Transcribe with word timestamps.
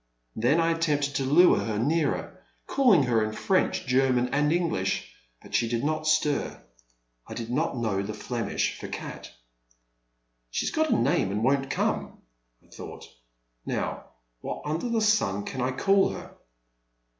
Then 0.35 0.59
I 0.59 0.71
attempted 0.71 1.13
to 1.17 1.25
lure 1.25 1.59
her 1.59 1.77
nearer, 1.77 2.41
calling 2.65 3.03
her 3.03 3.23
in 3.23 3.33
French, 3.33 3.85
German, 3.85 4.29
and 4.29 4.51
English, 4.51 5.13
but 5.43 5.53
she 5.53 5.69
did 5.69 5.83
not 5.83 6.07
stir. 6.07 6.59
I 7.27 7.35
did 7.35 7.51
not 7.51 7.77
know 7.77 8.01
the 8.01 8.15
Flemish 8.15 8.79
for 8.79 8.87
'*cat."'' 8.87 9.29
She 10.49 10.65
's 10.65 10.71
got 10.71 10.89
a 10.89 10.97
name, 10.97 11.29
and 11.31 11.43
won't 11.43 11.69
come," 11.69 12.17
I 12.63 12.69
thought. 12.69 13.07
'* 13.39 13.65
Now, 13.67 14.05
what 14.39 14.63
under 14.65 14.89
the 14.89 15.01
sun 15.01 15.45
can 15.45 15.61
I 15.61 15.69
call 15.71 16.09
her?" 16.09 16.33